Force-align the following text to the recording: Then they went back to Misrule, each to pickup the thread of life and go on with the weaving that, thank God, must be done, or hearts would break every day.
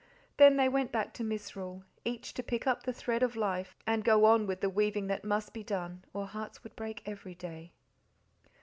Then 0.37 0.57
they 0.57 0.67
went 0.67 0.91
back 0.91 1.13
to 1.13 1.23
Misrule, 1.23 1.83
each 2.03 2.33
to 2.33 2.41
pickup 2.41 2.81
the 2.81 2.91
thread 2.91 3.21
of 3.21 3.35
life 3.35 3.75
and 3.85 4.03
go 4.03 4.25
on 4.25 4.47
with 4.47 4.61
the 4.61 4.67
weaving 4.67 5.05
that, 5.05 5.17
thank 5.21 5.25
God, 5.27 5.29
must 5.29 5.53
be 5.53 5.63
done, 5.63 6.03
or 6.11 6.25
hearts 6.25 6.63
would 6.63 6.75
break 6.75 7.03
every 7.05 7.35
day. 7.35 7.71